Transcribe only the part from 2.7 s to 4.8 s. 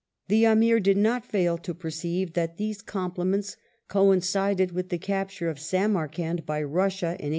compliments coincided